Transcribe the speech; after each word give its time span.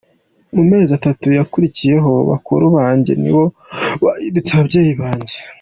Mu 0.55 0.63
mezi 0.71 0.91
atatu 0.99 1.25
yakurikiyeho, 1.37 2.11
bakuru 2.29 2.63
banjye 2.75 3.11
nibo 3.21 3.43
bahindutse 4.03 4.49
ababyeyi 4.53 4.93
banjye. 5.01 5.35